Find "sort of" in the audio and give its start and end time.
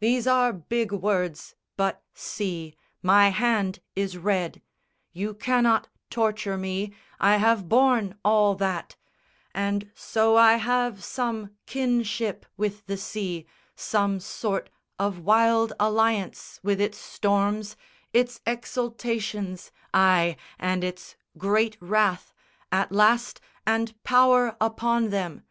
14.18-15.20